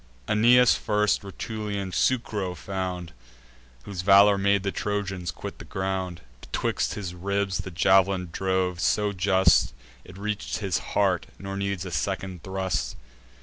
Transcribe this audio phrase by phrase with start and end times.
[0.27, 3.13] Aeneas first Rutulian Sucro found,
[3.83, 9.11] Whose valour made the Trojans quit their ground; Betwixt his ribs the jav'lin drove so
[9.13, 12.95] just, It reach'd his heart, nor needs a second thrust.